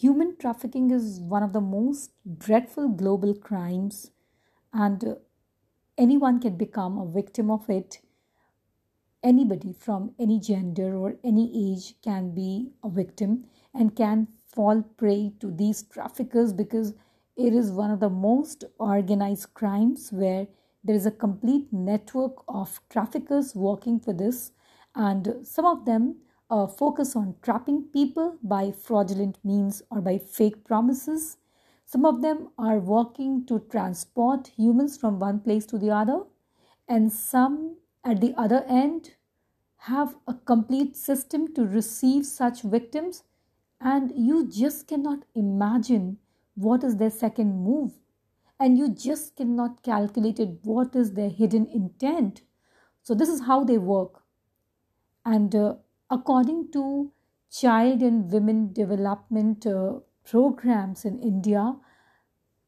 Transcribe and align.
Human 0.00 0.34
trafficking 0.38 0.90
is 0.90 1.20
one 1.20 1.42
of 1.42 1.52
the 1.52 1.60
most 1.60 2.12
dreadful 2.38 2.88
global 2.88 3.34
crimes, 3.34 4.12
and 4.72 5.04
uh, 5.04 5.14
anyone 5.98 6.40
can 6.40 6.56
become 6.56 6.96
a 6.96 7.04
victim 7.04 7.50
of 7.50 7.68
it. 7.68 7.98
Anybody 9.22 9.74
from 9.74 10.14
any 10.18 10.40
gender 10.40 10.96
or 10.96 11.16
any 11.22 11.52
age 11.54 11.96
can 12.00 12.30
be 12.34 12.70
a 12.82 12.88
victim 12.88 13.44
and 13.74 13.94
can 13.94 14.28
fall 14.54 14.80
prey 14.96 15.32
to 15.38 15.50
these 15.50 15.82
traffickers 15.82 16.54
because 16.54 16.94
it 17.36 17.52
is 17.52 17.70
one 17.70 17.90
of 17.90 18.00
the 18.00 18.08
most 18.08 18.64
organized 18.78 19.52
crimes 19.52 20.08
where 20.10 20.46
there 20.82 20.96
is 20.96 21.04
a 21.04 21.10
complete 21.10 21.70
network 21.70 22.42
of 22.48 22.80
traffickers 22.88 23.54
working 23.54 24.00
for 24.00 24.14
this, 24.14 24.52
and 24.94 25.34
some 25.42 25.66
of 25.66 25.84
them 25.84 26.16
uh, 26.50 26.66
focus 26.66 27.14
on 27.14 27.36
trapping 27.42 27.84
people 27.92 28.36
by 28.42 28.72
fraudulent 28.72 29.38
means 29.44 29.82
or 29.90 30.00
by 30.00 30.18
fake 30.18 30.64
promises. 30.64 31.36
Some 31.86 32.04
of 32.04 32.22
them 32.22 32.48
are 32.58 32.78
working 32.78 33.46
to 33.46 33.60
transport 33.70 34.48
humans 34.56 34.98
from 34.98 35.18
one 35.18 35.40
place 35.40 35.66
to 35.66 35.78
the 35.78 35.90
other, 35.90 36.22
and 36.88 37.12
some 37.12 37.76
at 38.04 38.20
the 38.20 38.34
other 38.36 38.64
end 38.68 39.12
have 39.84 40.16
a 40.26 40.34
complete 40.34 40.96
system 40.96 41.52
to 41.54 41.64
receive 41.64 42.26
such 42.26 42.62
victims, 42.62 43.22
and 43.80 44.12
you 44.14 44.46
just 44.46 44.86
cannot 44.86 45.24
imagine 45.34 46.18
what 46.54 46.84
is 46.84 46.96
their 46.96 47.10
second 47.10 47.64
move, 47.64 47.92
and 48.58 48.76
you 48.76 48.88
just 48.88 49.36
cannot 49.36 49.82
calculate 49.82 50.38
it 50.38 50.58
what 50.62 50.94
is 50.94 51.14
their 51.14 51.30
hidden 51.30 51.66
intent. 51.66 52.42
So, 53.02 53.14
this 53.14 53.28
is 53.28 53.42
how 53.46 53.64
they 53.64 53.78
work. 53.78 54.22
And 55.24 55.54
uh, 55.54 55.74
according 56.10 56.70
to 56.72 57.12
child 57.50 58.02
and 58.02 58.30
women 58.32 58.72
development 58.72 59.66
uh, 59.66 60.00
programs 60.24 61.04
in 61.04 61.18
India, 61.20 61.76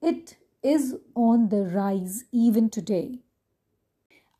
it 0.02 0.38
is 0.62 0.96
on 1.14 1.48
the 1.48 1.62
rise 1.64 2.24
even 2.32 2.70
today. 2.70 3.20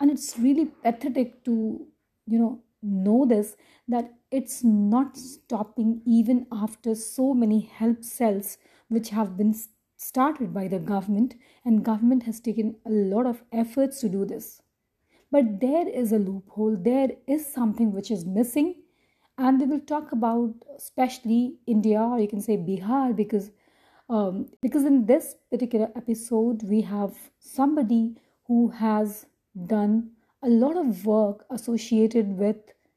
And 0.00 0.10
it's 0.10 0.38
really 0.38 0.66
pathetic 0.66 1.44
to, 1.44 1.86
you 2.26 2.38
know, 2.38 2.62
know 2.82 3.24
this 3.24 3.56
that 3.86 4.12
it's 4.30 4.64
not 4.64 5.16
stopping 5.16 6.02
even 6.04 6.46
after 6.50 6.94
so 6.96 7.32
many 7.32 7.60
help 7.60 8.02
cells 8.02 8.58
which 8.88 9.10
have 9.10 9.36
been 9.36 9.54
started 9.96 10.52
by 10.52 10.66
the 10.66 10.80
government 10.80 11.36
and 11.64 11.84
government 11.84 12.24
has 12.24 12.40
taken 12.40 12.74
a 12.84 12.90
lot 12.90 13.24
of 13.24 13.44
efforts 13.52 14.00
to 14.00 14.08
do 14.08 14.24
this 14.24 14.62
but 15.30 15.60
there 15.60 15.88
is 15.88 16.12
a 16.12 16.18
loophole 16.18 16.76
there 16.76 17.10
is 17.28 17.46
something 17.46 17.92
which 17.92 18.10
is 18.10 18.24
missing 18.26 18.81
and 19.46 19.60
we 19.60 19.66
will 19.72 19.84
talk 19.92 20.12
about 20.12 20.66
especially 20.76 21.54
India 21.66 22.00
or 22.00 22.18
you 22.20 22.28
can 22.32 22.40
say 22.46 22.56
Bihar 22.56 23.14
because 23.20 23.50
um, 24.08 24.46
because 24.60 24.84
in 24.84 25.06
this 25.06 25.36
particular 25.50 25.88
episode 25.96 26.62
we 26.72 26.80
have 26.82 27.16
somebody 27.38 28.02
who 28.46 28.68
has 28.68 29.26
done 29.66 30.10
a 30.42 30.48
lot 30.48 30.76
of 30.76 31.06
work 31.06 31.44
associated 31.50 32.36
with 32.38 32.56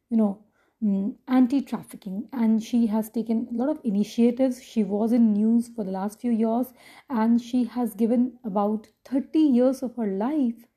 you 0.10 0.18
know 0.18 0.34
um, 0.84 1.16
anti-trafficking. 1.28 2.28
And 2.34 2.62
she 2.62 2.86
has 2.88 3.10
taken 3.10 3.48
a 3.52 3.58
lot 3.58 3.70
of 3.70 3.80
initiatives. 3.84 4.62
She 4.64 4.84
was 4.84 5.14
in 5.14 5.34
news 5.34 5.70
for 5.76 5.84
the 5.84 5.92
last 5.92 6.20
few 6.20 6.32
years 6.32 6.74
and 7.10 7.42
she 7.42 7.64
has 7.66 7.94
given 7.94 8.34
about 8.44 8.88
30 9.06 9.40
years 9.40 9.84
of 9.84 9.96
her 9.96 10.08
life 10.08 10.68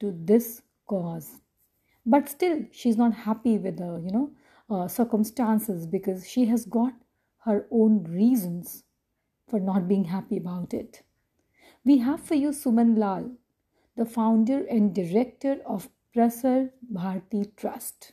to 0.00 0.14
this 0.24 0.62
cause. 0.86 1.30
But 2.06 2.28
still 2.28 2.64
she's 2.72 2.96
not 2.96 3.12
happy 3.12 3.58
with 3.58 3.76
the 3.78 4.00
you 4.04 4.10
know 4.10 4.30
uh, 4.70 4.88
circumstances 4.88 5.86
because 5.86 6.28
she 6.28 6.46
has 6.46 6.64
got 6.64 6.92
her 7.44 7.66
own 7.70 8.04
reasons 8.04 8.84
for 9.48 9.58
not 9.58 9.88
being 9.88 10.04
happy 10.04 10.36
about 10.36 10.74
it. 10.74 11.02
We 11.84 11.98
have 11.98 12.20
for 12.20 12.34
you 12.34 12.50
Suman 12.50 12.98
Lal, 12.98 13.30
the 13.96 14.04
founder 14.04 14.64
and 14.66 14.94
director 14.94 15.60
of 15.66 15.88
Prasar 16.14 16.70
Bharati 16.82 17.44
Trust. 17.56 18.12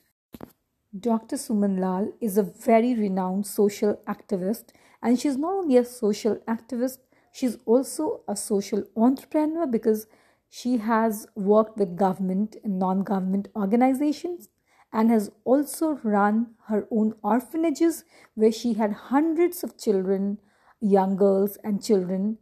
Dr. 0.97 1.35
Suman 1.35 1.79
Lal 1.79 2.13
is 2.21 2.37
a 2.37 2.43
very 2.43 2.93
renowned 2.95 3.45
social 3.45 3.99
activist, 4.07 4.69
and 5.01 5.19
she's 5.19 5.37
not 5.37 5.53
only 5.53 5.77
a 5.77 5.83
social 5.83 6.37
activist, 6.47 6.99
she's 7.33 7.57
also 7.65 8.21
a 8.27 8.35
social 8.35 8.83
entrepreneur 8.95 9.67
because 9.67 10.07
she 10.49 10.77
has 10.77 11.27
worked 11.35 11.77
with 11.77 11.97
government 11.97 12.55
and 12.63 12.79
non 12.79 13.03
government 13.03 13.49
organizations 13.55 14.47
and 14.94 15.10
has 15.10 15.30
also 15.44 15.98
run 16.02 16.54
her 16.66 16.86
own 16.90 17.14
orphanages 17.22 18.04
where 18.34 18.52
she 18.52 18.74
had 18.74 18.92
hundreds 18.92 19.62
of 19.62 19.78
children, 19.78 20.38
young 20.80 21.16
girls, 21.16 21.56
and 21.64 21.82
children 21.82 22.38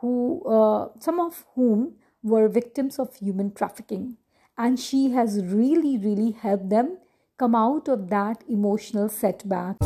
who, 0.00 0.42
uh, 0.46 0.88
some 1.00 1.20
of 1.20 1.44
whom 1.54 1.96
were 2.22 2.48
victims 2.48 2.98
of 2.98 3.16
human 3.16 3.52
trafficking. 3.52 4.16
And 4.56 4.78
she 4.78 5.10
has 5.10 5.44
really, 5.44 5.96
really 5.98 6.32
helped 6.32 6.68
them 6.68 6.98
come 7.38 7.54
out 7.54 7.88
of 7.88 8.08
that 8.10 8.44
emotional 8.48 9.08
setback. 9.08 9.76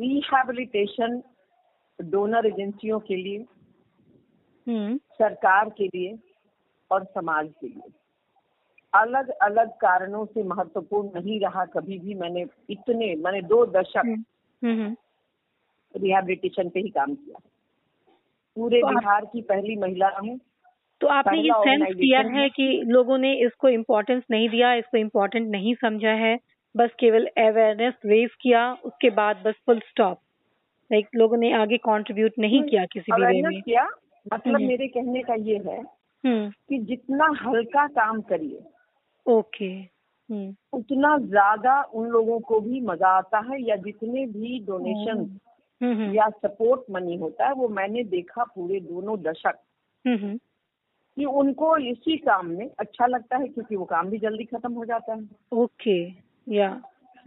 Rehabilitation 0.00 1.22
donor 2.02 2.46
एजेंसियों 2.46 3.00
के 3.00 3.16
लिए 3.16 3.38
हम्म 3.38 3.57
सरकार 4.69 5.69
के 5.69 5.85
लिए 5.87 6.19
और 6.91 7.03
समाज 7.03 7.47
के 7.61 7.67
लिए। 7.67 7.91
अलग 8.93 9.29
अलग 9.29 9.69
कारणों 9.69 10.25
से 10.25 10.43
महत्वपूर्ण 10.43 11.09
नहीं 11.15 11.39
रहा 11.39 11.65
कभी 11.65 11.99
भी 11.99 12.13
मैंने 12.13 12.45
इतने 12.69 13.15
मैंने 13.15 13.41
दो 13.41 13.65
दशक 13.65 13.97
हम्म 13.97 14.23
हम्म 14.61 14.95
रिहेबिलिटेशन 15.95 16.69
पे 16.69 16.79
ही 16.79 16.89
काम 16.89 17.15
किया। 17.15 17.39
पूरे 18.55 18.81
तो 18.81 18.87
बिहार 18.87 19.25
की 19.25 19.41
पहली 19.41 19.75
महिला 19.75 20.09
हूँ। 20.09 20.39
तो 21.01 21.07
आपने 21.07 21.41
ये 21.41 21.51
सेंस 21.51 21.95
किया 21.95 22.19
है 22.19 22.39
है। 22.39 22.49
कि 22.49 22.81
लोगों 22.85 23.17
ने 23.17 23.33
इसको 23.33 23.69
इम्पोर्टेंस 23.69 24.23
नहीं 24.31 24.49
दिया 24.49 24.73
इसको 24.73 24.97
इम्पोर्टेंट 24.97 25.51
नहीं 25.51 25.75
समझा 25.75 26.09
है। 26.09 26.39
बस 26.75 26.89
केवल 26.99 27.25
अवेयरनेस 27.25 27.93
रेज 28.05 28.29
किया 28.41 28.73
उसके 28.73 29.09
बाद 29.09 29.43
बस 29.45 29.53
फुल 29.65 29.79
स्टॉप 29.79 30.19
लाइक 30.91 31.07
लोगों 31.15 31.37
ने 31.37 31.53
आगे 31.53 31.77
कंट्रीब्यूट 31.77 32.31
नहीं 32.39 32.63
किया 32.63 32.85
किसी 32.85 33.11
भी 33.11 33.25
वे 33.25 33.41
में। 33.41 33.61
किया 33.61 33.89
मतलब 34.33 34.55
हम्म। 34.55 34.67
मेरे 34.67 34.87
कहने 34.87 35.21
का 35.21 35.33
ये 35.33 35.57
है 35.57 35.79
हम्म। 36.23 36.49
कि 36.49 36.77
जितना 36.77 37.25
हल्का 37.41 37.87
काम 37.87 38.21
करिए 38.21 38.63
ओके। 39.25 39.65
हम्म। 39.65 40.55
उतना 40.73 41.17
ज़्यादा 41.17 41.81
उन 41.83 42.07
लोगों 42.07 42.39
को 42.39 42.59
भी 42.59 42.81
मज़ा 42.81 43.07
आता 43.07 43.39
है 43.39 43.61
या 43.63 43.75
जितने 43.75 44.25
भी 44.25 44.59
डोनेशन 44.59 45.39
या 46.15 46.29
सपोर्ट 46.29 46.81
मनी 46.91 47.15
होता 47.15 47.47
है 47.47 47.53
वो 47.53 47.67
मैंने 47.67 48.03
देखा 48.03 48.43
पूरे 48.43 48.79
दोनों 48.79 49.17
दशक। 49.21 49.59
कि 50.07 51.25
उनको 51.25 51.77
इसी 51.77 52.17
काम 52.17 52.47
में 52.47 52.69
अच्छा 52.79 53.05
लगता 53.05 53.37
है 53.37 53.47
क्योंकि 53.47 53.75
वो 53.75 53.85
काम 53.85 54.09
भी 54.09 54.17
जल्दी 54.17 54.43
खत्म 54.43 54.73
हो 54.73 54.85
जाता 54.85 55.13
है। 55.13 55.29
ओके 55.53 55.97
या 56.47 56.69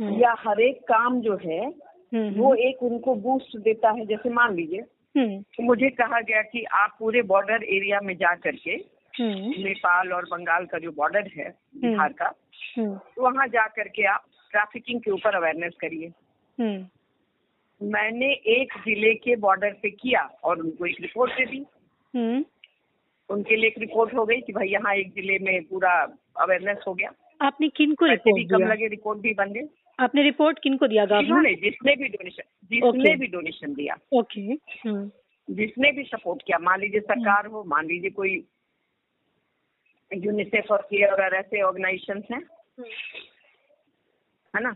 या 0.00 0.34
हर 0.38 0.60
एक 0.60 0.80
काम 0.82 1.20
जो 1.20 1.36
है 1.36 1.66
वो 2.14 2.54
एक 2.54 2.82
उनको 2.82 3.14
बूस्ट 3.14 3.56
देता 3.58 3.90
है। 3.90 4.06
जैसे 4.06 4.30
मान 4.30 4.54
लीजिए 4.54 4.84
हम्म। 5.16 5.40
कि 5.56 5.62
मुझे 5.62 5.90
कहा 5.90 6.20
गया 6.20 6.42
कि 6.42 6.64
आप 6.64 6.96
पूरे 6.98 7.22
बॉर्डर 7.22 7.64
एरिया 7.64 8.00
में 8.00 8.14
जा 8.16 8.34
करके 8.34 8.70
हम्म। 9.14 9.62
नेपाल 9.64 10.12
और 10.12 10.24
बंगाल 10.24 10.66
का 10.66 10.78
जो 10.78 10.90
बॉर्डर 10.92 11.30
है 11.36 11.48
बिहार 11.76 12.12
का 12.12 12.32
हम्म। 12.78 12.94
तो 12.94 13.22
वहाँ 13.22 13.46
जा 13.46 13.66
करके 13.66 14.06
आप 14.06 14.24
ट्रैफिकिंग 14.50 15.00
के 15.00 15.10
ऊपर 15.10 15.34
अवेयरनेस 15.34 15.72
करिए। 15.80 16.12
हम्म। 16.58 16.86
मैंने 17.80 18.26
एक 18.32 18.72
ज़िले 18.78 19.14
के 19.14 19.36
बॉर्डर 19.36 19.72
पे 19.82 19.90
किया 19.90 20.22
और 20.44 20.60
उनको 20.60 20.86
एक 20.86 20.96
रिपोर्ट 21.00 21.32
दे 21.32 21.44
दी। 21.44 21.64
हम्म। 22.14 22.44
उनके 23.30 23.56
लिए 23.56 23.66
एक 23.66 23.78
रिपोर्ट 23.78 24.14
हो 24.14 24.24
गई 24.24 24.40
कि 24.40 24.52
भाई 24.52 24.68
यहाँ 24.68 24.94
एक 24.94 25.12
ज़िले 25.14 25.38
में 25.38 25.62
पूरा 25.64 25.92
अवेयरनेस 26.40 26.84
हो 26.88 26.94
गया। 26.94 27.10
आपने 27.40 27.68
किन 27.68 27.94
को 27.94 28.06
पैसे 28.06 28.32
भी 28.32 28.40
रिपोर्ट 28.40 28.62
कम 28.62 28.68
लगे 28.70 28.88
रिपोर्ट 28.88 29.18
भी 29.18 29.34
बन 29.34 29.52
गए 29.52 29.68
आपने 30.02 30.22
रिपोर्ट 30.22 30.58
किन 30.58 30.76
को 30.76 30.86
दिया 30.86 31.04
गवर्नमेंट 31.06 31.26
जिन्होंने 31.26 31.54
जिसने 31.62 31.94
भी 31.96 32.08
डोनेशन 32.08 32.42
जिसने 32.70 32.88
Okay. 32.90 33.18
भी 33.20 33.26
डोनेशन 33.26 33.74
दिया। 33.74 33.96
ओके 34.12 34.56
जिसने 35.48 35.90
भी 35.92 36.02
सपोर्ट 36.04 36.42
किया 36.46 36.58
मान 36.60 36.80
लीजिए 36.80 37.00
सरकार 37.02 37.46
हो 37.46 37.62
मान 37.68 37.86
लीजिए 37.86 38.10
कोई 38.10 38.32
यूनिसेफ 40.10 40.70
और 40.72 40.82
केयर 40.90 41.12
और 41.12 41.34
ऐसे 41.34 41.62
ऑर्गेनाइजेशन 41.62 42.22
हैं। 42.32 42.42
है 44.54 44.62
ना? 44.62 44.74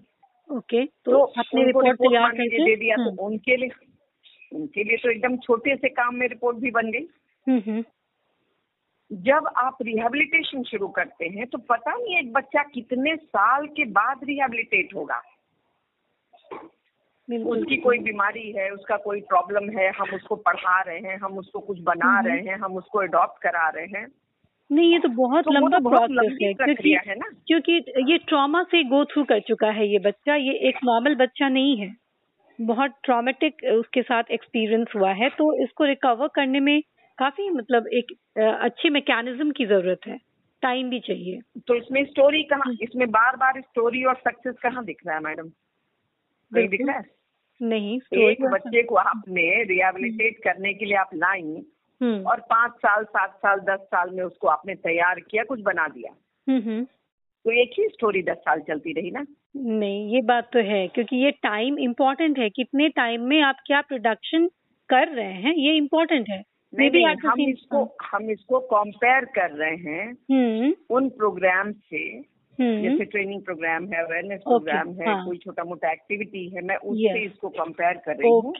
ओके 0.50 0.84
तो 0.84 1.10
तो 1.10 1.22
आपने 1.40 1.64
रिपोर्ट 1.64 1.96
तैयार 1.98 2.30
करके? 2.32 2.64
दे 2.64 2.76
दिया 2.76 2.96
तो 2.96 3.10
उनके 3.26 3.56
लिए 3.56 3.70
उनके 4.52 4.84
लिए 4.84 4.96
तो 4.96 5.10
एकदम 5.10 5.36
छोटे 5.44 5.76
से 5.76 5.88
काम 5.90 6.14
में 6.14 6.26
रिपोर्ट 6.28 6.56
भी 6.56 6.70
बन 6.70 6.90
गई। 6.90 7.06
जब 9.10 9.48
आप 9.56 9.78
रिहेबिलिटेशन 9.82 10.62
शुरू 10.62 10.88
करते 10.88 11.26
हैं 11.28 11.46
तो 11.46 11.58
पता 11.68 11.94
नहीं 11.94 12.18
एक 12.18 12.32
बच्चा 12.32 12.62
कितने 12.62 13.14
साल 13.16 13.66
के 13.66 13.84
बाद 13.92 14.24
रिहेबिलिटेट 14.24 14.94
होगा। 14.94 15.22
उसकी 17.28 17.76
कोई 17.76 17.98
बीमारी 17.98 18.50
है 18.52 18.68
उसका 18.70 18.96
कोई 18.96 19.20
प्रॉब्लम 19.30 19.68
है 19.78 19.90
हम 19.90 20.14
उसको 20.14 20.36
पढ़ा 20.36 20.80
रहे 20.80 20.98
हैं 20.98 21.16
हम 21.18 21.38
उसको 21.38 21.60
कुछ 21.60 21.80
बना 21.82 22.06
हम्म। 22.08 22.26
रहे 22.26 22.40
हैं 22.40 22.56
हम 22.56 22.76
उसको 22.76 22.98
अडॉप्ट 22.98 23.42
करा 23.42 23.68
रहे 23.68 23.86
हैं। 23.86 24.06
नहीं 24.70 24.92
ये 24.92 24.98
तो 24.98 25.08
बहुत 25.16 25.44
तो 25.44 25.52
लंबा 25.52 25.78
तो 25.78 25.88
प्रोसेस 25.88 26.38
है 26.42 26.52
क्योंकि 26.54 26.92
है 27.08 27.14
ना। 27.14 27.30
क्योंकि 27.46 27.72
ये 28.12 28.18
ट्रॉमा 28.28 28.62
से 28.62 28.82
गो 28.84 29.04
थ्रू 29.04 29.24
कर 29.24 29.40
चुका 29.40 29.70
है 29.70 29.86
ये 29.88 29.98
बच्चा 30.06 30.34
ये 30.36 30.54
एक 30.68 30.78
नॉर्मल 30.84 31.14
बच्चा 31.16 31.48
नहीं 31.48 31.76
है। 31.76 31.94
बहुत 32.58 32.94
ट्रॉमेटिक 33.04 33.64
उसके 33.72 34.02
साथ 34.02 34.30
एक्सपीरियंस 34.30 34.92
हुआ 34.96 35.12
है 35.12 35.28
तो 35.28 35.52
इसको 35.64 35.84
रिकवर 35.84 36.28
करने 36.34 36.60
में 36.60 36.80
काफ़ी 37.18 37.48
मतलब 37.50 37.86
एक 37.94 38.12
अच्छे 38.38 38.88
मैकेनिज्म 38.90 39.50
की 39.50 39.66
ज़रूरत 39.66 40.06
है। 40.06 40.18
टाइम 40.62 40.90
भी 40.90 40.98
चाहिए। 41.00 41.40
तो 41.66 41.74
इसमें 41.74 42.04
स्टोरी 42.04 42.42
कहाँ 42.42 42.66
हम्म। 42.66 42.76
इसमें 42.82 43.10
बार 43.10 43.36
बार 43.36 43.60
स्टोरी 43.60 44.02
और 44.04 44.14
सक्सेस 44.16 44.54
कहाँ 44.62 44.84
दिख 44.84 45.02
रहा 45.06 45.16
है 45.16 45.22
मैडम 45.22 45.50
नहीं 46.52 46.68
दिख 46.68 46.80
रहा 46.86 46.96
है? 46.96 47.04
नहीं 47.60 47.98
एक 48.20 48.44
बच्चे 48.44 48.82
को 48.82 48.94
आपने 48.94 49.42
रिहेबिलिटेट 49.64 50.42
करने 50.44 50.72
के 50.74 50.84
लिए 50.84 50.96
आप 50.96 51.10
लाई 51.14 51.42
हम्म। 52.00 52.26
और 52.26 52.40
पाँच 52.50 52.72
साल 52.76 53.04
सात 53.04 53.36
साल 53.36 53.60
दस 53.60 53.80
साल 53.84 54.10
में 54.10 54.22
उसको 54.24 54.48
आपने 54.48 54.74
तैयार 54.74 55.20
किया 55.20 55.44
कुछ 55.44 55.60
बना 55.60 55.86
दिया। 55.88 56.12
हम्म 56.46 56.62
हम्म। 56.62 56.84
तो 56.84 57.52
एक 57.52 57.70
ही 57.78 57.88
स्टोरी 57.88 58.22
दस 58.22 58.36
साल 58.36 58.60
चलती 58.60 58.92
रही 58.92 59.10
ना? 59.10 59.24
नहीं 59.56 60.14
ये 60.14 60.20
बात 60.22 60.50
तो 60.52 60.58
है 60.58 60.86
क्योंकि 60.88 61.16
ये 61.16 61.30
टाइम 61.42 61.78
इम्पोर्टेंट 61.78 62.38
है। 62.38 62.48
कितने 62.50 62.88
टाइम 62.88 63.22
में 63.22 63.40
आप 63.42 63.56
क्या 63.66 63.80
प्रोडक्शन 63.80 64.46
कर 64.88 65.08
रहे 65.08 65.32
हैं 65.32 65.54
ये 65.54 65.76
इम्पोर्टेंट 65.76 66.28
है। 66.30 66.42
नहीं 66.78 66.90
Maybe 66.90 67.04
नहीं 67.06 67.28
हम 67.28 67.40
इसको 67.40 67.96
हम 68.12 68.30
इसको 68.30 68.60
कंपेयर 68.60 69.24
कर 69.24 69.50
रहे 69.50 69.76
हैं 69.76 70.06
हम्म। 70.32 70.74
उन 70.90 71.08
प्रोग्राम 71.08 71.72
से। 71.72 72.02
हम्म। 72.58 72.82
जैसे 72.82 73.04
ट्रेनिंग 73.04 73.42
प्रोग्राम 73.42 73.84
है 73.84 74.02
अवेयरनेस 74.02 74.40
प्रोग्राम 74.40 74.88
है 75.00 75.06
हाँ। 75.06 75.24
कोई 75.26 75.36
छोटा 75.36 75.64
मोटा 75.64 75.92
एक्टिविटी 75.92 76.48
है 76.48 76.62
मैं 76.62 76.76
उससे 76.76 77.24
इसको 77.24 77.48
कंपेयर 77.48 77.96
कर 77.96 78.16
रही 78.16 78.30
हूँ। 78.30 78.52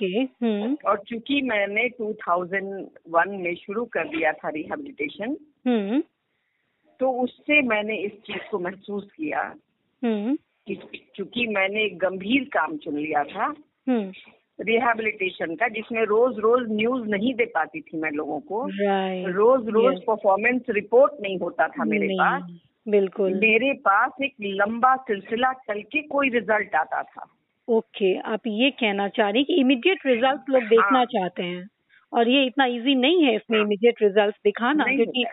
हम्म। 0.43 0.77
और 0.87 0.99
चूँकि 1.09 1.41
मैंने 1.43 1.89
2001 2.01 3.37
में 3.45 3.55
शुरू 3.55 3.85
कर 3.85 4.09
दिया 4.09 4.33
था 4.33 4.49
रिहेबिलिटेशन 4.49 5.37
तो 7.01 7.11
उससे 7.23 7.63
मैंने 7.63 7.97
इस 7.97 8.13
चीज़ 8.27 8.51
को 8.51 8.59
महसूस 8.59 9.09
किया 9.17 9.43
कि 10.69 10.75
चूँकि 11.17 11.47
मैंने 11.47 11.85
एक 11.85 11.99
गंभीर 11.99 12.45
काम 12.53 12.77
चुन 12.77 12.99
लिया 12.99 13.25
था 13.25 13.55
रिहेबिलिटेशन 14.61 15.55
का 15.55 15.69
जिसमें 15.69 16.03
रोज 16.05 16.39
रोज 16.39 16.67
न्यूज़ 16.71 17.09
नहीं 17.09 17.35
दे 17.35 17.45
पाती 17.45 17.81
थी 17.81 17.99
मैं 17.99 18.11
लोगों 18.11 18.41
को। 18.41 18.67
राइट 18.67 19.27
रोज 19.29 19.69
रोज 19.69 19.95
Yes. 19.95 20.03
परफॉर्मेंस 20.03 20.63
रिपोर्ट 20.71 21.13
नहीं 21.23 21.39
होता 21.39 21.69
था 21.69 21.85
मेरे 21.85 22.09
पास। 22.09 22.43
बिल्कुल। 22.89 23.35
मेरे 23.35 23.73
पास 23.73 24.11
एक 24.23 24.35
लंबा 24.43 24.97
सिलसिला 24.97 25.53
चल 25.53 25.83
के 25.83 26.03
कोई 26.03 26.29
रिज़ल्ट 26.29 26.75
आता 26.75 27.03
था। 27.03 27.27
ओके 27.69 28.15
okay, 28.15 28.27
आप 28.27 28.41
ये 28.47 28.71
कहना 28.71 29.09
चाह 29.09 29.29
रही 29.29 29.43
हैं 29.43 29.47
कि 29.47 29.55
इमीडिएट 29.55 29.99
रिज़ल्ट 30.07 30.51
लोग 30.51 30.63
देखना 30.63 30.99
हाँ। 30.99 31.05
चाहते 31.05 31.43
हैं। 31.43 31.69
और 32.13 32.29
ये 32.29 32.45
इतना 32.45 32.65
इजी 32.65 32.95
नहीं 32.95 33.25
है 33.25 33.35
इसमें 33.37 33.59
हाँ। 33.59 33.67
इमीडिएट 33.67 34.03
रिज़ल्ट 34.03 34.35
दिखाना 34.45 34.85
क्योंकि 34.85 35.25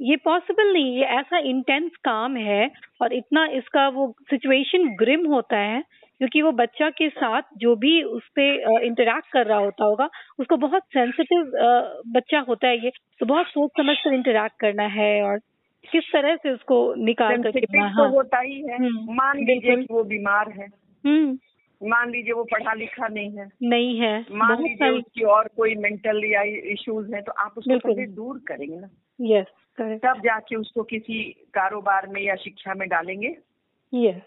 ये 0.00 0.16
पॉसिबल 0.16 0.72
नहीं 0.72 0.96
ये 0.96 1.04
ऐसा 1.04 1.38
इंटेंस 1.38 1.90
काम 2.04 2.36
है 2.36 2.70
और 3.02 3.12
इतना 3.12 3.46
इसका 3.46 3.88
वो 3.88 4.14
सिचुएशन 4.30 4.88
ग्रिम 4.96 5.26
होता 5.26 5.56
है 5.56 5.82
क्योंकि 6.22 6.42
वो 6.42 6.50
बच्चा 6.52 6.88
के 6.90 7.08
साथ 7.08 7.42
जो 7.56 7.74
भी 7.76 8.02
उस 8.02 8.22
पर 8.38 8.80
इंटरेक्ट 8.82 9.32
कर 9.32 9.46
रहा 9.46 9.58
होता 9.58 9.84
होगा 9.84 10.08
उसको 10.38 10.56
बहुत 10.56 10.82
सेंसिटिव 10.82 11.40
बच्चा 12.06 12.38
होता 12.38 12.68
है 12.68 12.84
ये। 12.84 12.90
तो 13.20 13.26
बहुत 13.26 13.46
सोच 13.46 13.70
समझ 13.70 13.96
कर 13.96 14.12
इंटरेक्ट 14.14 14.60
करना 14.60 14.82
है 14.82 15.22
और 15.22 15.38
किस 15.92 16.12
तरह 16.12 16.36
से 16.36 16.50
उसको 16.50 16.94
निकाल 16.94 17.42
कर 17.42 17.50
तो 17.50 17.80
हाँ। 17.82 18.10
होता 18.10 18.38
ही 18.38 18.60
है। 18.60 18.76
हम्म, 18.76 19.14
मान 19.14 19.38
लीजिए 19.38 19.76
कि 19.76 19.86
वो 19.90 20.04
बीमार 20.04 20.50
है। 20.50 20.66
हम्म। 21.06 21.38
मान 21.82 22.10
लीजिए 22.10 22.32
वो 22.32 22.44
पढ़ा 22.44 22.74
लिखा 22.74 23.08
नहीं 23.08 23.36
है। 23.38 23.48
नहीं 23.62 23.98
है। 24.00 24.26
मान 24.32 24.62
लीजिए 24.62 24.88
उसकी 24.88 25.24
और 25.24 25.48
कोई 25.56 25.74
मेंटल 25.74 26.24
या 26.24 26.42
इश्यूज़ 26.72 27.14
हैं 27.14 27.22
तो 27.22 27.32
आप 27.32 27.54
उसको। 27.58 27.78
पहले 27.78 28.06
दूर 28.06 28.40
करेंगे 28.46 28.76
ना। 28.76 28.88
यस 29.20 29.46
तब 29.80 30.20
जाके 30.24 30.56
उसको 30.56 30.82
किसी 30.82 31.22
कारोबार 31.54 32.06
में 32.06 32.22
या 32.22 32.34
शिक्षा 32.34 32.74
में 32.74 32.88
डालेंगे। 32.88 33.36
यस 33.94 34.22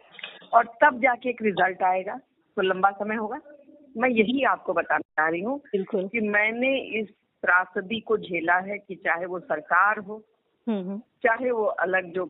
और 0.56 0.68
तब 0.84 1.00
जाके 1.02 1.30
एक 1.30 1.42
रिज़ल्ट 1.42 1.84
आएगा। 1.84 2.16
तो 2.58 2.62
लंबा 2.62 2.92
समय 2.92 3.16
होगा। 3.16 3.40
मैं 3.98 4.10
यही 4.10 4.44
आपको 4.44 4.74
बताना 4.74 5.00
चाह 5.00 5.28
रही 5.28 5.42
हूँ 5.42 5.62
कि 6.08 6.20
मैंने 6.20 6.78
इस 7.00 7.10
त्रासदी 7.44 8.00
को 8.00 8.18
झेला 8.18 8.56
है 8.60 8.78
कि 8.78 8.96
चाहे 8.96 9.26
वो 9.26 9.40
सरकार 9.40 10.00
हो 10.00 10.24
हम्म 10.68 10.80
हम्म। 10.80 10.98
चाहे 11.24 11.52
वो 11.52 11.64
अलग 11.64 12.12
जो 12.14 12.24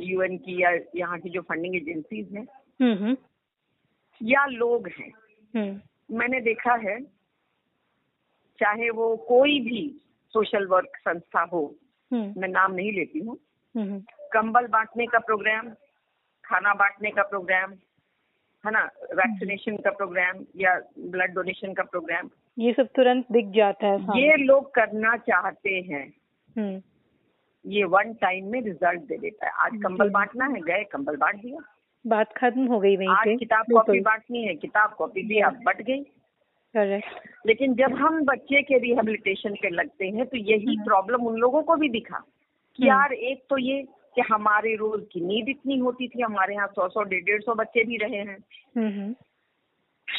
यूएन 0.00 0.36
की 0.38 0.62
या 0.62 0.70
यहाँ 0.96 1.18
की 1.18 1.30
जो 1.30 1.40
फंडिंग 1.40 1.76
एजेंसीज 1.76 2.32
हैं। 2.32 2.46
हम्म 2.82 3.16
या 4.20 4.44
लोग 4.46 4.88
हैं। 4.88 5.12
मैंने 6.10 6.40
देखा 6.40 6.74
है 6.74 7.00
चाहे 8.58 8.90
वो 8.90 9.16
कोई 9.16 9.58
भी 9.60 9.80
सोशल 10.34 10.66
वर्क 10.66 10.92
संस्था 10.96 11.40
हो 11.52 11.62
मैं 12.12 12.48
नाम 12.48 12.72
नहीं 12.72 12.92
लेती 12.92 13.18
हूँ। 13.18 13.38
कंबल 14.32 14.66
बांटने 14.66 15.06
का 15.06 15.18
प्रोग्राम 15.18 15.68
खाना 16.46 16.74
बांटने 16.74 17.10
का 17.10 17.22
प्रोग्राम 17.22 17.72
है 18.64 18.72
ना? 18.72 18.82
वैक्सीनेशन 19.14 19.76
का 19.76 19.90
प्रोग्राम 19.90 20.44
या 20.56 20.74
ब्लड 20.98 21.34
डोनेशन 21.34 21.72
का 21.72 21.82
प्रोग्राम 21.82 22.30
ये 22.58 22.72
सब 22.72 22.88
तुरंत 22.96 23.26
दिख 23.32 23.46
जाता 23.46 23.86
है 23.86 24.20
ये 24.20 24.36
लोग 24.36 24.74
करना 24.74 25.16
चाहते 25.16 25.70
हैं। 25.70 26.06
हम्म। 26.56 26.82
ये 27.64 27.84
वन 27.84 28.12
टाइम 28.12 28.50
में 28.50 28.60
रिज़ल्ट 28.60 29.00
दे 29.00 29.16
देता 29.16 29.46
है। 29.46 29.52
आज 29.52 29.72
कंबल 29.82 30.10
बांटना 30.10 30.46
है 30.46 30.60
गए 30.60 30.84
कंबल 30.84 31.16
बांट 31.16 31.36
दिया। 31.36 31.58
बात 32.04 32.32
खत्म 32.36 32.66
हो 32.66 32.78
गई 32.80 32.96
वहीं 32.96 33.08
आज 33.08 33.24
पे। 33.24 33.36
किताब 33.36 33.64
कॉपी 33.72 34.00
बांटनी 34.00 34.44
है 34.44 34.54
किताब 34.54 34.94
कॉपी 34.94 35.22
दिया 35.22 35.48
बट 35.66 35.82
गई। 35.82 36.02
करेक्ट 36.74 37.46
लेकिन 37.46 37.74
जब 37.74 37.94
हम 37.94 38.24
बच्चे 38.24 38.62
के 38.62 38.78
रिहेबिलिटेशन 38.78 39.54
पे 39.54 39.70
लगते 39.70 40.08
हैं 40.08 40.26
तो 40.26 40.36
यही 40.36 40.74
हम्म। 40.74 40.84
प्रॉब्लम 40.84 41.26
उन 41.26 41.36
लोगों 41.36 41.62
को 41.62 41.76
भी 41.76 41.88
दिखा 41.88 42.18
कि 42.18 42.82
हम्म। 42.82 42.88
यार 42.88 43.12
एक 43.12 43.44
तो 43.50 43.58
ये 43.58 43.82
कि 44.16 44.22
हमारे 44.32 44.74
रोज 44.76 45.02
की 45.12 45.20
नींद 45.20 45.48
इतनी 45.48 45.78
होती 45.78 46.08
थी 46.08 46.22
हमारे 46.22 46.54
यहाँ 46.54 46.66
सौ 46.66 46.88
सौ 46.88 47.02
डेढ़ 47.02 47.24
डेढ़ 47.24 47.42
सौ 47.42 47.54
बच्चे 47.54 47.84
भी 47.84 47.96
रहे 47.96 48.18
हैं। 48.18 48.38
हम्म 48.76 48.88
हम्म। 48.88 49.14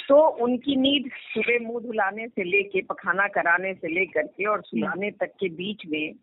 तो 0.07 0.17
उनकी 0.43 0.75
नींद 0.75 1.09
सुबह 1.33 1.59
मुँह 1.67 1.81
धुलाने 1.83 2.27
से 2.27 2.43
लेके 2.43 2.81
पखाना 2.81 3.27
कराने 3.27 3.73
से 3.73 3.87
लेकर 3.87 4.27
के 4.27 4.45
और 4.45 4.61
सुलाने 4.61 5.11
तक 5.11 5.31
के 5.39 5.49
बीच 5.49 5.85
में 5.87 6.13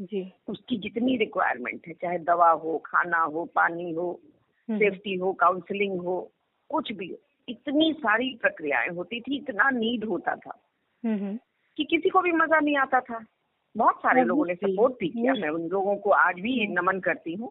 जी। 0.00 0.32
उसकी 0.48 0.76
जितनी 0.76 1.16
रिक्वायरमेंट 1.16 1.86
है 1.88 1.92
चाहे 1.92 2.18
दवा 2.18 2.50
हो 2.50 2.78
खाना 2.86 3.18
हो 3.18 3.44
पानी 3.54 3.92
हो 3.92 4.20
हम्म, 4.68 4.78
सेफ्टी 4.78 5.14
हो 5.16 5.32
काउंसलिंग 5.32 6.00
हो 6.00 6.30
कुछ 6.70 6.92
भी 6.92 7.08
हो 7.08 7.16
इतनी 7.48 7.92
सारी 7.92 8.38
प्रक्रियाएँ 8.42 8.88
होती 8.88 9.20
थी 9.20 9.36
इतना 9.36 9.70
नीड 9.70 10.04
होता 10.04 10.34
था 10.36 10.58
हम्म 11.04 11.16
हम्म। 11.18 11.38
कि 11.76 11.84
किसी 11.84 12.08
को 12.08 12.20
भी 12.20 12.32
मज़ा 12.32 12.60
नहीं 12.60 12.76
आता 12.76 13.00
था। 13.00 13.24
बहुत 13.76 13.98
सारे 13.98 14.24
लोगों 14.24 14.46
ने 14.46 14.54
सपोर्ट 14.54 14.94
भी 15.00 15.08
किया। 15.08 15.32
मैं 15.32 15.48
उन 15.48 15.68
लोगों 15.68 15.96
को 15.96 16.10
आज 16.10 16.34
भी 16.34 16.64
हम्म। 16.64 16.80
नमन 16.80 17.00
करती 17.00 17.34
हूँ। 17.34 17.50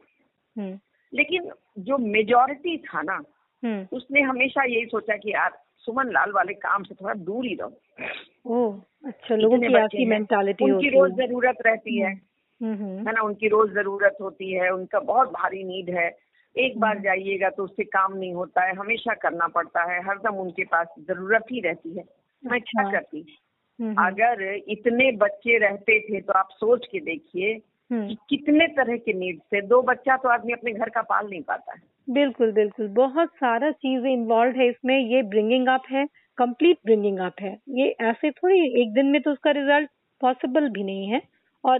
हम्म। 0.57 0.79
लेकिन 1.13 1.51
जो 1.79 1.97
मेजोरिटी 1.97 2.77
था 2.77 3.01
ना 3.01 3.23
हम्म। 3.65 3.87
उसने 3.91 4.21
हमेशा 4.21 4.63
यही 4.63 4.85
सोचा 4.85 5.17
कि 5.17 5.33
यार 5.33 5.51
सुमन 5.77 6.05
लाल 6.05 6.31
वाले 6.31 6.53
काम 6.53 6.83
से 6.83 6.95
थोड़ा 6.95 7.13
दूर 7.13 7.45
ही 7.45 7.55
रहो। 7.55 8.81
अच्छा 9.05 9.35
लोगों 9.35 9.87
की 9.87 10.01
हैं, 10.01 10.09
मेंटालिटी 10.09 10.71
उनकी 10.71 10.89
रोज 10.89 11.11
ज़रूरत 11.11 11.57
रहती 11.65 12.01
है। 12.01 12.13
हम्म। 12.13 12.73
हम्म 12.73 13.07
है 13.07 13.13
ना? 13.13 13.21
उनकी 13.21 13.47
रोज 13.47 13.73
ज़रूरत 13.73 14.17
होती 14.21 14.53
है। 14.53 14.69
उनका 14.69 14.99
बहुत 14.99 15.27
भारी 15.29 15.63
नीड 15.63 15.89
है। 15.89 16.17
एक 16.57 16.79
बार 16.79 16.91
हम्म। 16.91 17.03
जाइएगा 17.03 17.49
तो 17.49 17.63
उससे 17.63 17.83
काम 17.83 18.17
नहीं 18.17 18.33
होता 18.33 18.63
है। 18.63 18.75
हमेशा 18.75 19.13
करना 19.13 19.47
पड़ता 19.47 19.93
है। 19.93 20.03
हरदम 20.03 20.35
उनके 20.35 20.63
पास 20.63 20.87
ज़रूरत 20.99 21.45
ही 21.51 21.59
रहती 21.59 21.97
है। 21.97 22.03
मैं 22.45 22.59
अच्छा। 22.59 22.91
करती? 22.91 23.17
हम्म, 23.17 23.27
हम्म, 23.29 23.52
अगर 23.79 24.43
इतने 24.67 25.11
बच्चे 25.11 25.57
रहते 25.57 25.99
थे 25.99 26.21
तो 26.21 26.33
आप 26.33 26.49
सोच 26.51 26.85
के 26.91 26.99
देखिए 26.99 27.53
कि 27.53 27.95
हम्म। 27.95 28.15
कितने 28.29 28.67
तरह 28.67 28.97
के 28.97 29.13
नीड 29.13 29.39
से 29.39 29.61
दो 29.61 29.81
बच्चा 29.81 30.15
तो 30.17 30.29
आदमी 30.29 30.53
अपने 30.53 30.71
घर 30.71 30.89
का 30.89 31.01
पाल 31.01 31.27
नहीं 31.29 31.41
पाता 31.41 31.73
है। 31.73 31.81
बिल्कुल 32.07 32.51
बिल्कुल। 32.51 32.87
बहुत 32.87 33.29
सारा 33.35 33.71
चीज़ 33.71 34.05
इन्वॉल्व 34.07 34.59
है 34.59 34.67
इसमें। 34.69 34.97
ये 34.99 35.21
ब्रिंगिंग 35.23 35.67
अप 35.67 35.83
है 35.91 36.05
कंप्लीट 36.37 36.77
ब्रिंगिंग 36.85 37.19
अप 37.19 37.41
है। 37.41 37.57
ये 37.69 37.89
ऐसे 38.01 38.31
थोड़ी 38.31 38.59
एक 38.81 38.93
दिन 38.93 39.05
में 39.05 39.21
तो 39.21 39.31
उसका 39.31 39.51
रिज़ल्ट 39.51 39.89
पॉसिबल 40.21 40.69
भी 40.69 40.83
नहीं 40.83 41.07
है। 41.07 41.21
और 41.63 41.79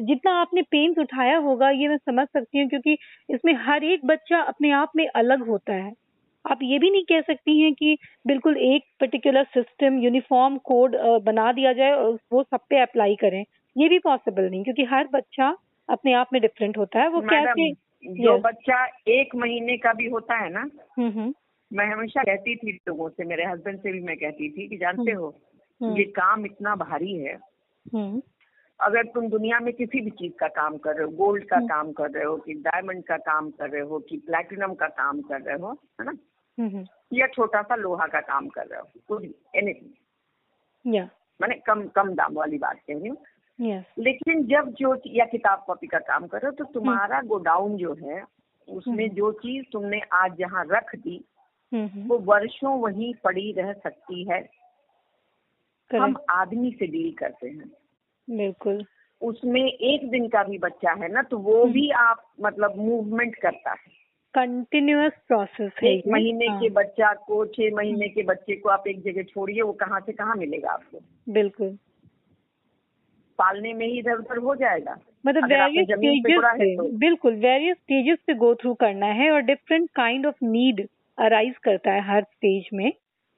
जितना 0.00 0.32
आपने 0.40 0.62
पेन्स 0.62 0.98
उठाया 0.98 1.36
होगा 1.38 1.70
ये 1.70 1.88
मैं 1.88 1.96
समझ 1.96 2.26
सकती 2.28 2.58
हूँ 2.58 2.68
क्योंकि 2.68 2.96
इसमें 3.28 3.52
हर 3.66 3.84
एक 3.84 4.04
बच्चा 4.06 4.40
अपने 4.42 4.70
आप 4.72 4.92
में 4.96 5.06
अलग 5.06 5.46
होता 5.46 5.74
है। 5.74 5.92
आप 6.44 6.58
ये 6.62 6.78
भी 6.78 6.90
नहीं 6.90 7.04
कह 7.04 7.20
सकती 7.20 7.60
हैं 7.60 7.72
कि 7.74 7.96
बिल्कुल 8.26 8.56
एक 8.56 8.82
पर्टिकुलर 9.00 9.44
सिस्टम 9.44 9.98
यूनिफॉर्म 9.98 10.56
कोड 10.58 10.96
बना 11.22 11.52
दिया 11.52 11.72
जाए 11.72 11.92
और 11.92 12.18
वो 12.32 12.42
सब 12.42 12.60
पे 12.70 12.80
अप्लाई 12.80 13.14
करें 13.14 13.44
ये 13.76 13.88
भी 13.88 13.98
पॉसिबल 13.98 14.50
नहीं 14.50 14.62
क्योंकि 14.64 14.84
हर 14.84 15.08
बच्चा 15.12 15.56
अपने 15.88 16.12
आप 16.12 16.28
में 16.32 16.40
डिफरेंट 16.42 16.78
होता 16.78 17.00
है 17.00 17.08
वो 17.08 17.20
कैसे 17.20 17.70
जो 18.02 18.32
Yes. 18.32 18.42
बच्चा 18.44 18.84
एक 19.08 19.34
महीने 19.36 19.76
का 19.76 19.92
भी 19.92 20.08
होता 20.08 20.36
है 20.36 20.50
ना 20.52 20.60
हम्म 20.98 21.10
हम्म 21.10 21.34
मैं 21.70 21.86
हमेशा 21.86 22.22
कहती 22.22 22.56
थी 22.56 22.72
लोगों 22.88 23.08
से 23.08 23.24
मेरे 23.24 23.44
हस्बैंड 23.44 23.78
से 23.78 23.92
भी 23.92 24.00
मैं 24.00 24.16
कहती 24.16 24.48
थी 24.48 24.66
कि 24.68 24.76
जानते 24.76 25.10
हम्म। 25.10 25.20
हो 25.20 25.96
ये 25.96 26.04
काम 26.04 26.46
इतना 26.46 26.74
भारी 26.76 27.14
है 27.14 27.38
अगर 28.80 29.02
तुम 29.04 29.28
दुनिया 29.28 29.60
में 29.60 29.72
किसी 29.74 30.00
भी 30.00 30.10
चीज़ 30.10 30.32
का 30.32 30.48
काम 30.48 30.76
कर 30.76 30.96
रहे 30.96 31.04
हो 31.04 31.10
गोल्ड 31.10 31.44
का। 31.44 31.58
काम 31.66 31.92
कर 31.92 32.10
रहे 32.10 32.24
हो 32.24 32.36
कि 32.36 32.54
डायमंड 32.54 33.04
का 33.04 33.16
काम 33.16 33.50
कर 33.50 33.70
रहे 33.70 33.82
हो 33.82 33.98
कि 33.98 34.16
प्लेटिनम 34.16 34.74
का 34.74 34.86
काम 34.86 35.20
कर 35.20 35.40
रहे 35.40 35.56
हो 35.56 35.72
है 36.00 36.06
ना 36.06 36.12
या 37.12 37.26
छोटा 37.26 37.62
सा 37.62 37.74
लोहा 37.74 38.06
का 38.06 38.20
काम 38.20 38.48
कर 38.48 38.66
रहे 38.66 38.80
हो 38.80 38.88
कुछ 39.08 39.24
एनीथिंग 39.56 40.94
मैंने 41.40 41.54
कम 41.54 41.86
कम 41.86 42.14
दाम 42.14 42.34
वाली 42.34 42.58
बात 42.58 42.76
कह 42.76 42.98
रही 42.98 43.08
हूँ। 43.08 43.16
Yes. 43.60 43.84
लेकिन 43.98 44.46
जब 44.46 44.68
जो 44.68 45.02
या 45.06 45.24
किताब 45.24 45.64
कॉपी 45.66 45.86
का 45.86 45.98
काम 45.98 46.26
कर 46.26 46.38
रहे 46.38 46.46
हो 46.46 46.52
तो 46.52 46.64
तुम्हारा 46.64 47.20
गोडाउन 47.20 47.76
जो 47.76 47.94
है 47.94 48.24
उसमें 48.68 49.04
हम्म। 49.04 49.16
जो 49.16 49.32
चीज़ 49.32 49.64
तुमने 49.72 50.00
आज 50.12 50.36
जहाँ 50.38 50.64
रख 50.70 50.96
दी 50.96 51.24
हम्म, 51.72 51.86
हम्म, 51.86 52.08
वो 52.08 52.18
वर्षों 52.18 52.80
वहीं 52.80 53.14
पड़ी 53.14 53.52
रह 53.52 53.72
सकती 53.72 54.24
है। 54.24 54.48
हम 55.92 56.16
आदमी 56.30 56.76
से 56.78 56.86
डील 56.86 57.12
करते 57.12 57.48
हैं। 57.48 57.72
बिल्कुल। 58.30 58.84
उसमें 59.22 59.64
एक 59.64 60.10
दिन 60.10 60.28
का 60.28 60.44
भी 60.44 60.58
बच्चा 60.58 60.92
है 60.92 61.08
ना 61.08 61.22
तो 61.22 61.38
वो 61.38 61.62
हम्म। 61.62 61.72
भी 61.72 61.90
आप 61.90 62.32
मतलब 62.40 62.76
मूवमेंट 62.76 63.36
करता 63.36 63.70
है। 63.70 64.01
कंटिन्यूअस 64.34 65.12
प्रोसेस 65.28 65.72
है 65.82 65.90
एक 65.90 66.04
महीने 66.08 66.46
हाँ, 66.46 66.60
के 66.60 66.68
बच्चा 66.68 67.12
को 67.12 67.46
छह 67.46 67.74
महीने 67.74 68.08
के 68.08 68.22
बच्चे 68.22 68.56
को 68.56 68.68
आप 68.68 68.84
एक 68.88 69.02
जगह 69.02 69.22
छोड़िए 69.22 69.62
वो 69.62 69.72
कहाँ 69.72 70.00
से 70.00 70.12
कहाँ 70.12 70.34
मिलेगा 70.36 70.70
आपको? 70.70 70.98
बिल्कुल। 71.28 71.78
पालने 73.38 73.72
में 73.72 73.86
ही 73.86 73.98
इधर 73.98 74.12
उधर 74.12 74.36
हो 74.38 74.54
जाएगा। 74.54 74.98
मतलब 75.26 75.44
वेरियस 75.44 75.86
स्टेजेस 75.98 76.76
तो। 76.78 76.98
बिल्कुल 76.98 77.32
वेरियस 77.32 77.76
स्टेजेस 77.76 78.18
पे 78.26 78.34
गो 78.34 78.54
थ्रू 78.54 78.74
करना 78.74 79.06
है 79.06 79.30
और 79.30 79.40
different 79.40 79.90
kind 79.94 80.26
of 80.26 80.34
need 80.42 80.88
arise 81.18 81.54
करता 81.62 81.92
है 81.92 82.02
हर 82.02 82.22
स्टेज 82.22 82.64
में। 82.74 82.92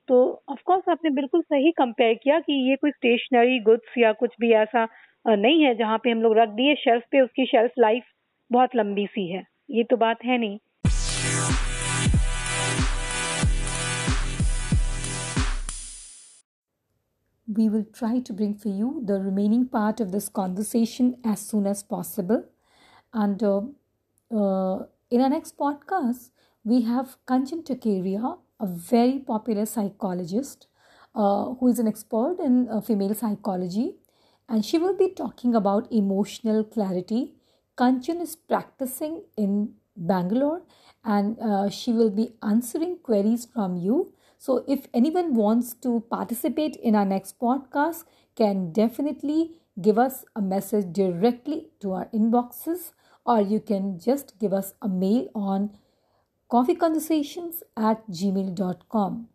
तो 0.09 0.43
ऑफ़ 0.49 0.63
कोर्स 0.65 0.89
आपने 0.89 1.11
बिल्कुल 1.11 1.43
सही 1.43 1.71
कंपेयर 1.71 2.15
किया 2.15 2.39
कि 2.41 2.71
ये 2.71 2.77
कोई 2.77 2.91
स्टेशनरी 2.91 3.61
गुड्स 3.61 3.99
या 3.99 4.13
कुछ 4.13 4.31
भी 4.41 4.53
ऐसा 4.53 4.89
नहीं 5.29 5.63
है 5.65 5.75
जहाँ 5.75 5.99
पे 5.99 6.11
हम 6.11 6.23
लोग 6.23 6.39
रख 6.39 6.49
दिए 6.49 6.75
शेल्फ 6.75 7.03
पे 7.11 7.21
उसकी 7.21 7.47
शेल्फ 7.47 7.71
लाइफ 7.79 8.05
बहुत 8.53 8.77
लंबी 8.77 9.07
सी 9.07 9.33
है। 9.33 9.45
ये 9.71 9.85
तो 9.85 9.97
बात 9.97 10.25
है 10.25 10.39
नहीं। 10.39 10.59
We 17.47 17.69
will 17.69 17.85
try 17.93 18.21
to 18.21 18.33
bring 18.33 18.55
for 18.55 18.69
you 18.69 19.03
the 19.05 19.21
remaining 19.21 19.67
part 19.69 20.01
of 20.01 20.13
this 20.13 20.29
conversation 20.29 21.17
as 21.25 21.41
soon 21.41 21.67
as 21.67 21.83
possible. 21.83 22.45
And 23.13 23.43
uh, 23.43 23.63
uh, 24.35 24.85
in 25.11 25.21
our 25.21 25.29
next 25.29 25.59
podcast, 25.59 26.31
we 26.65 26.83
have 26.83 27.17
Kanchan 27.27 27.65
Tukeria, 27.65 28.39
a 28.61 28.67
very 28.67 29.19
popular 29.19 29.67
psychologist 29.67 30.69
uh, 31.15 31.55
who 31.55 31.69
is 31.69 31.79
an 31.79 31.87
expert 31.89 32.39
in 32.41 32.69
uh, 32.71 32.81
female 32.81 33.15
psychology. 33.15 33.97
And 34.49 34.65
she 34.65 34.79
will 34.79 34.97
be 34.97 35.09
talking 35.11 35.55
about 35.55 35.91
emotional 35.93 36.65
clarity. 36.65 37.35
Kanchan 37.77 38.21
is 38.21 38.37
practicing 38.37 39.23
in 39.37 39.75
Bangalore 39.97 40.63
and 41.05 41.39
uh, 41.41 41.69
she 41.71 41.93
will 41.93 42.11
be 42.11 42.35
answering 42.43 42.99
queries 43.03 43.47
from 43.47 43.77
you. 43.77 44.13
So 44.39 44.65
if 44.69 44.87
anyone 44.93 45.35
wants 45.35 45.75
to 45.83 46.05
participate 46.11 46.77
in 46.77 46.95
our 46.95 47.05
next 47.05 47.39
podcast, 47.39 48.05
can 48.37 48.73
definitely 48.73 49.61
give 49.81 49.99
us 49.99 50.25
a 50.37 50.43
message 50.43 50.93
directly 50.93 51.69
to 51.81 51.93
our 51.93 52.07
inboxes 52.15 52.93
or 53.27 53.41
you 53.41 53.61
can 53.61 53.99
just 53.99 54.39
give 54.39 54.53
us 54.53 54.75
a 54.83 54.89
mail 54.89 55.29
on 55.35 55.77
coffeeconversations 56.51 57.63
at 57.77 58.07
gmail.com. 58.11 59.29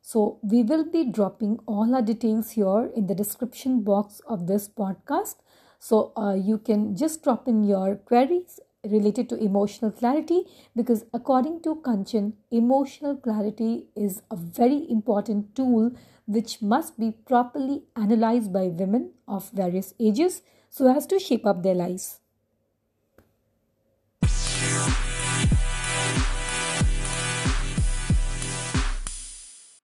So, 0.00 0.38
we 0.40 0.62
will 0.62 0.84
be 0.84 1.04
dropping 1.04 1.58
all 1.66 1.94
our 1.94 2.02
details 2.02 2.50
here 2.52 2.90
in 2.94 3.08
the 3.08 3.14
description 3.14 3.82
box 3.82 4.20
of 4.28 4.46
this 4.46 4.68
podcast. 4.68 5.36
So, 5.80 6.12
uh, 6.16 6.34
you 6.34 6.58
can 6.58 6.96
just 6.96 7.24
drop 7.24 7.48
in 7.48 7.64
your 7.64 7.96
queries 7.96 8.60
related 8.90 9.28
to 9.28 9.36
emotional 9.36 9.90
clarity 9.90 10.44
because, 10.74 11.04
according 11.12 11.62
to 11.62 11.76
Kanchan, 11.76 12.32
emotional 12.50 13.16
clarity 13.16 13.86
is 13.94 14.22
a 14.30 14.36
very 14.36 14.86
important 14.90 15.54
tool 15.54 15.90
which 16.26 16.60
must 16.60 16.98
be 16.98 17.12
properly 17.12 17.84
analyzed 17.94 18.52
by 18.52 18.66
women 18.66 19.10
of 19.28 19.50
various 19.50 19.94
ages 20.00 20.42
so 20.70 20.94
as 20.94 21.06
to 21.06 21.18
shape 21.18 21.46
up 21.46 21.62
their 21.62 21.74
lives. 21.74 22.20